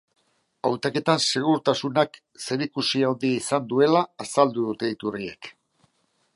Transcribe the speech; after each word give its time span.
Hautaketan 0.69 1.19
segurtasunak 1.25 2.17
zerikusi 2.45 3.03
handia 3.11 3.39
izan 3.45 3.69
duela 3.75 4.03
azaldu 4.27 4.67
dute 4.71 4.93
iturriek. 4.97 5.55